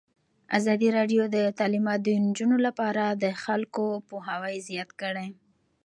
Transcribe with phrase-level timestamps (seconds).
[0.57, 5.27] ازادي راډیو د تعلیمات د نجونو لپاره په اړه د خلکو پوهاوی زیات کړی.